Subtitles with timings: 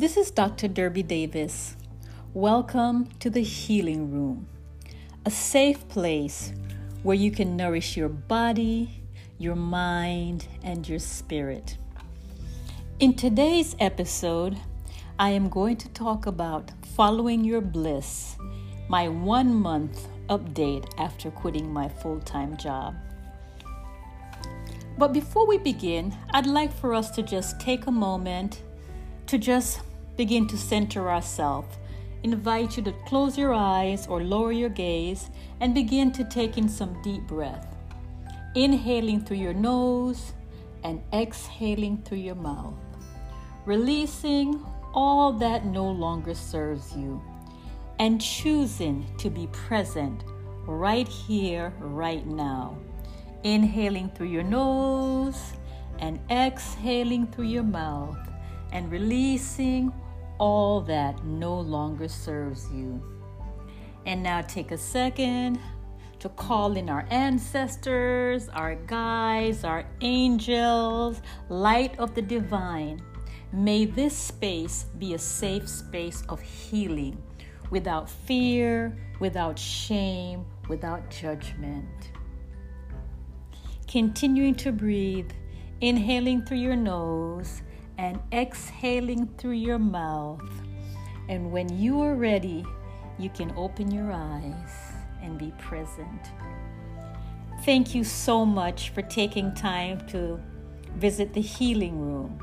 [0.00, 0.66] This is Dr.
[0.66, 1.76] Derby Davis.
[2.32, 4.46] Welcome to the Healing Room,
[5.26, 6.52] a safe place
[7.02, 9.02] where you can nourish your body,
[9.36, 11.76] your mind, and your spirit.
[12.98, 14.58] In today's episode,
[15.18, 18.36] I am going to talk about following your bliss,
[18.88, 22.94] my one month update after quitting my full time job.
[25.00, 28.60] But before we begin, I'd like for us to just take a moment
[29.28, 29.80] to just
[30.18, 31.78] begin to center ourselves.
[32.22, 36.68] Invite you to close your eyes or lower your gaze and begin to take in
[36.68, 37.78] some deep breath.
[38.54, 40.34] Inhaling through your nose
[40.84, 42.74] and exhaling through your mouth.
[43.64, 47.22] Releasing all that no longer serves you
[47.98, 50.24] and choosing to be present
[50.66, 52.76] right here, right now.
[53.42, 55.52] Inhaling through your nose
[55.98, 58.18] and exhaling through your mouth
[58.72, 59.92] and releasing
[60.38, 63.02] all that no longer serves you.
[64.06, 65.58] And now take a second
[66.20, 73.02] to call in our ancestors, our guides, our angels, light of the divine.
[73.52, 77.22] May this space be a safe space of healing
[77.70, 82.12] without fear, without shame, without judgment.
[83.90, 85.32] Continuing to breathe,
[85.80, 87.62] inhaling through your nose
[87.98, 90.48] and exhaling through your mouth.
[91.28, 92.64] And when you are ready,
[93.18, 96.30] you can open your eyes and be present.
[97.64, 100.40] Thank you so much for taking time to
[100.94, 102.38] visit the healing room,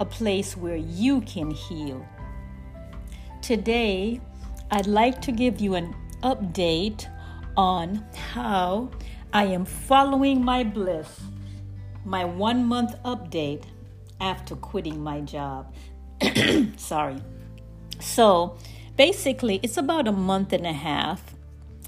[0.00, 2.06] a place where you can heal.
[3.40, 4.20] Today,
[4.70, 7.08] I'd like to give you an update
[7.56, 8.90] on how
[9.32, 11.20] I am following my bliss,
[12.04, 13.64] my one month update
[14.20, 15.74] after quitting my job.
[16.76, 17.18] Sorry.
[18.00, 18.56] So
[18.96, 21.34] basically, it's about a month and a half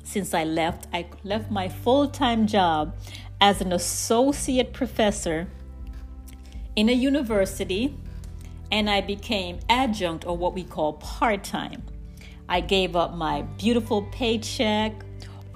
[0.04, 0.86] since I left.
[0.92, 2.94] I left my full time job
[3.40, 5.48] as an associate professor
[6.76, 7.96] in a university
[8.70, 11.82] and I became adjunct or what we call part time.
[12.50, 14.92] I gave up my beautiful paycheck,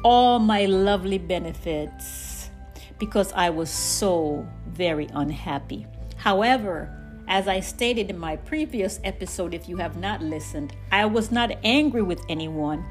[0.04, 2.50] all my lovely benefits
[2.98, 5.86] because I was so very unhappy.
[6.16, 6.94] However,
[7.26, 11.52] as I stated in my previous episode, if you have not listened, I was not
[11.64, 12.84] angry with anyone.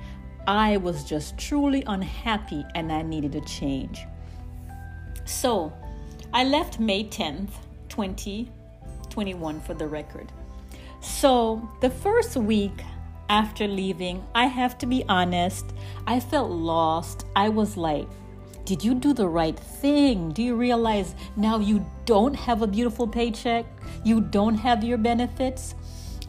[0.48, 4.06] I was just truly unhappy and I needed a change.
[5.26, 5.72] So
[6.34, 7.52] I left May 10th,
[7.90, 10.32] 2021 for the record.
[11.00, 12.82] So the first week
[13.30, 15.74] after leaving, I have to be honest,
[16.08, 17.26] I felt lost.
[17.36, 18.08] I was like,
[18.66, 20.32] did you do the right thing?
[20.32, 23.66] Do you realize now you don't have a beautiful paycheck?
[24.04, 25.76] You don't have your benefits?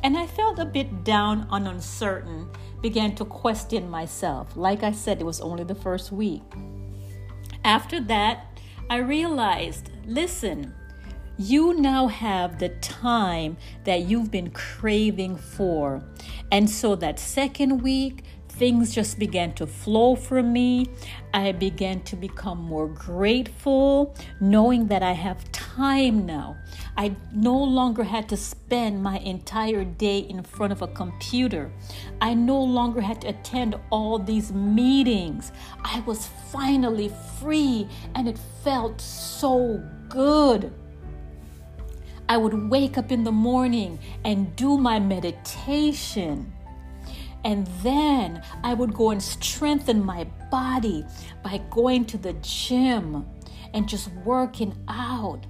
[0.03, 2.49] And I felt a bit down and uncertain,
[2.83, 4.56] began to question myself.
[4.56, 6.43] Like I said, it was only the first week.
[7.65, 8.60] After that,
[8.91, 10.75] I realized listen,
[11.37, 16.03] you now have the time that you've been craving for.
[16.53, 20.87] And so that second week, things just began to flow for me.
[21.33, 26.56] I began to become more grateful, knowing that I have time now.
[26.97, 31.72] I no longer had to spend my entire day in front of a computer.
[32.21, 35.51] I no longer had to attend all these meetings.
[35.83, 40.72] I was finally free and it felt so good.
[42.28, 46.52] I would wake up in the morning and do my meditation.
[47.44, 51.04] And then I would go and strengthen my body
[51.42, 53.26] by going to the gym
[53.74, 55.46] and just working out.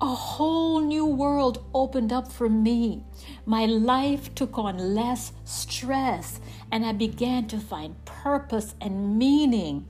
[0.00, 3.02] A whole new world opened up for me.
[3.46, 9.88] My life took on less stress and I began to find purpose and meaning.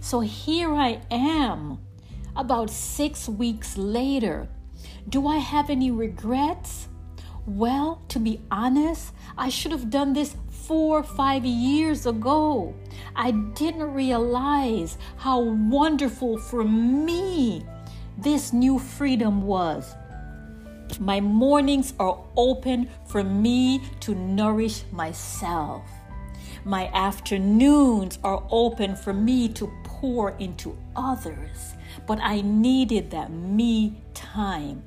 [0.00, 1.78] So here I am,
[2.36, 4.48] about six weeks later.
[5.08, 6.88] Do I have any regrets?
[7.46, 12.74] Well, to be honest, I should have done this four or five years ago.
[13.16, 17.64] I didn't realize how wonderful for me
[18.18, 19.94] this new freedom was.
[20.98, 25.82] My mornings are open for me to nourish myself.
[26.64, 31.74] My afternoons are open for me to pour into others.
[32.06, 34.82] But I needed that me time.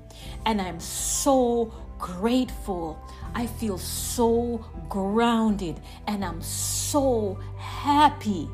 [0.46, 3.00] And I'm so grateful.
[3.36, 8.50] I feel so grounded and I'm so happy.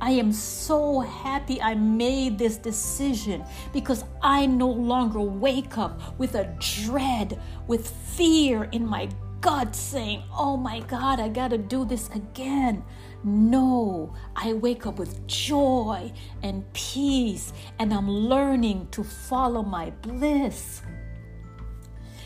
[0.00, 6.34] I am so happy I made this decision because I no longer wake up with
[6.34, 9.08] a dread, with fear in my
[9.40, 12.84] gut saying, Oh my God, I gotta do this again.
[13.26, 16.12] No, I wake up with joy
[16.42, 20.82] and peace, and I'm learning to follow my bliss.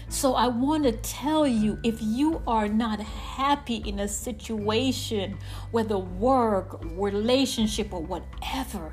[0.08, 5.38] So I want to tell you if you are not happy in a situation,
[5.70, 8.92] whether work, relationship, or whatever,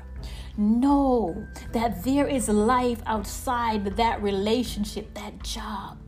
[0.56, 5.98] know that there is life outside that relationship, that job.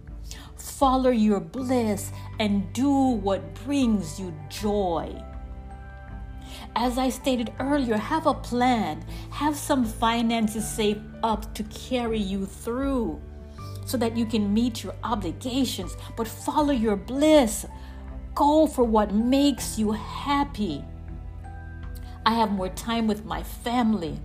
[0.56, 5.12] Follow your bliss and do what brings you joy.
[6.80, 12.46] As I stated earlier, have a plan, have some finances saved up to carry you
[12.46, 13.20] through
[13.84, 17.66] so that you can meet your obligations, but follow your bliss.
[18.36, 20.84] Go for what makes you happy.
[22.24, 24.20] I have more time with my family.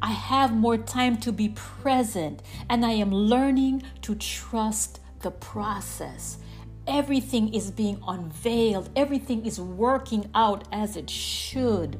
[0.00, 2.40] I have more time to be present,
[2.70, 6.38] and I am learning to trust the process.
[6.86, 11.98] Everything is being unveiled, everything is working out as it should.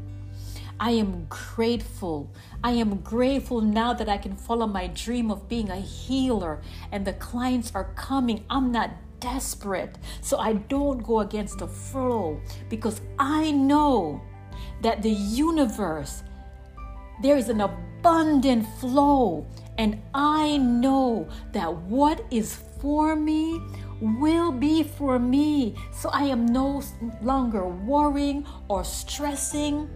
[0.80, 2.28] I am grateful.
[2.64, 7.04] I am grateful now that I can follow my dream of being a healer and
[7.04, 8.44] the clients are coming.
[8.50, 8.90] I'm not
[9.20, 9.96] desperate.
[10.20, 14.20] So I don't go against the flow because I know
[14.82, 16.24] that the universe,
[17.22, 19.46] there is an abundant flow.
[19.78, 23.62] And I know that what is for me
[24.02, 25.74] will be for me.
[25.92, 26.82] So I am no
[27.22, 29.88] longer worrying or stressing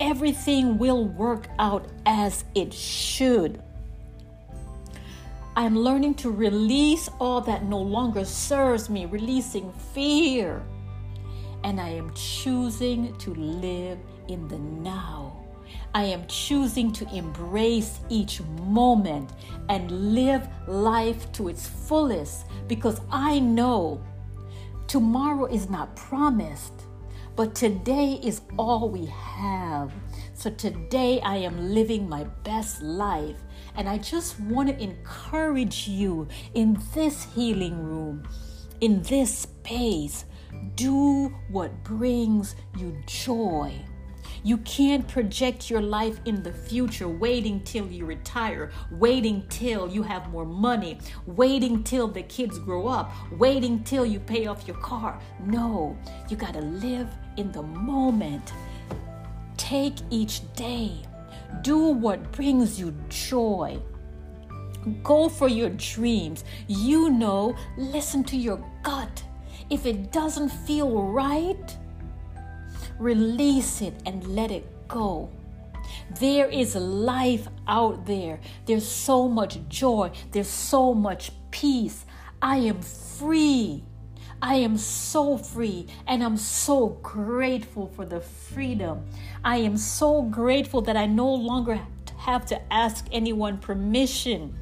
[0.00, 3.62] everything will work out as it should.
[5.56, 10.62] I'm learning to release all that no longer serves me, releasing fear.
[11.62, 13.98] And I am choosing to live
[14.28, 15.39] in the now.
[15.94, 19.30] I am choosing to embrace each moment
[19.68, 24.00] and live life to its fullest because I know
[24.86, 26.72] tomorrow is not promised.
[27.36, 29.92] But today is all we have.
[30.34, 33.38] So today I am living my best life.
[33.76, 38.24] And I just want to encourage you in this healing room,
[38.80, 40.24] in this space.
[40.74, 43.72] Do what brings you joy.
[44.42, 50.02] You can't project your life in the future waiting till you retire, waiting till you
[50.02, 54.78] have more money, waiting till the kids grow up, waiting till you pay off your
[54.78, 55.20] car.
[55.44, 55.96] No,
[56.28, 58.52] you got to live in the moment.
[59.56, 60.92] Take each day.
[61.62, 63.78] Do what brings you joy.
[65.02, 66.44] Go for your dreams.
[66.66, 69.22] You know, listen to your gut.
[69.68, 71.76] If it doesn't feel right,
[73.00, 75.30] Release it and let it go.
[76.20, 78.40] There is life out there.
[78.66, 80.12] There's so much joy.
[80.30, 82.04] There's so much peace.
[82.42, 83.84] I am free.
[84.42, 89.06] I am so free and I'm so grateful for the freedom.
[89.44, 91.80] I am so grateful that I no longer
[92.18, 94.54] have to ask anyone permission.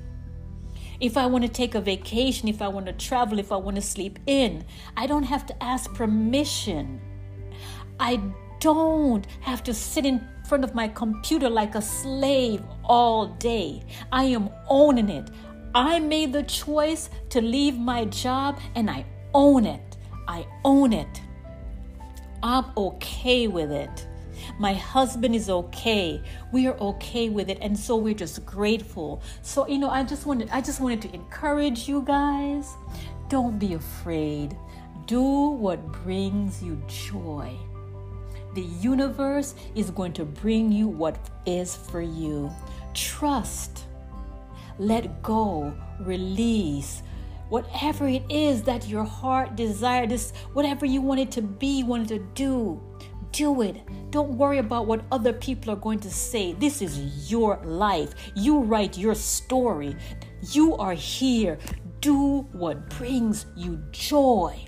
[1.00, 3.76] If I want to take a vacation, if I want to travel, if I want
[3.76, 4.64] to sleep in,
[4.96, 7.00] I don't have to ask permission.
[8.00, 8.20] I
[8.60, 13.82] don't have to sit in front of my computer like a slave all day.
[14.10, 15.30] I am owning it.
[15.74, 19.96] I made the choice to leave my job and I own it.
[20.26, 21.20] I own it.
[22.42, 24.06] I'm okay with it.
[24.58, 26.22] My husband is okay.
[26.52, 29.22] We are okay with it and so we're just grateful.
[29.42, 32.74] So, you know, I just wanted I just wanted to encourage you guys.
[33.28, 34.56] Don't be afraid.
[35.06, 37.56] Do what brings you joy.
[38.54, 42.50] The universe is going to bring you what is for you.
[42.94, 43.84] Trust,
[44.78, 47.02] let go, release.
[47.48, 52.18] Whatever it is that your heart desired, this whatever you wanted to be, wanted to
[52.34, 52.80] do,
[53.32, 53.76] do it.
[54.10, 56.52] Don't worry about what other people are going to say.
[56.54, 58.12] This is your life.
[58.34, 59.96] You write your story.
[60.52, 61.58] You are here.
[62.00, 64.66] Do what brings you joy.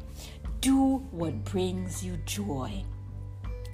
[0.60, 2.84] Do what brings you joy.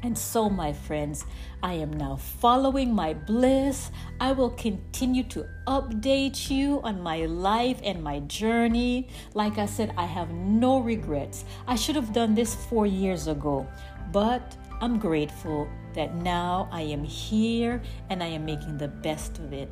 [0.06, 1.26] And so, my friends,
[1.64, 3.90] I am now following my bliss.
[4.20, 9.08] I will continue to update you on my life and my journey.
[9.34, 11.44] Like I said, I have no regrets.
[11.66, 13.66] I should have done this four years ago,
[14.12, 19.52] but I'm grateful that now I am here and I am making the best of
[19.52, 19.68] it.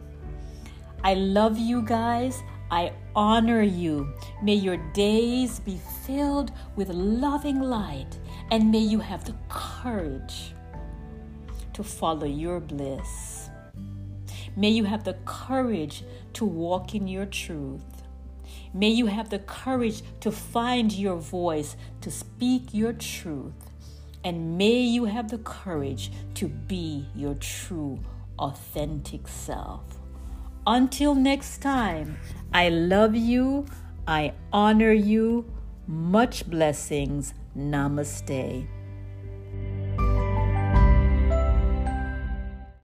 [1.05, 2.43] I love you guys.
[2.73, 4.13] I honor you.
[4.43, 8.19] May your days be filled with loving light
[8.55, 10.55] and may you have the courage
[11.73, 13.51] to follow your bliss.
[14.55, 18.05] May you have the courage to walk in your truth.
[18.73, 23.73] May you have the courage to find your voice, to speak your truth.
[24.23, 27.99] And may you have the courage to be your true,
[28.39, 29.83] authentic self.
[30.65, 32.19] Until next time,
[32.53, 33.67] I love you.
[34.07, 35.53] I honor you.
[35.89, 37.35] Much blessings.
[37.57, 38.67] Namaste.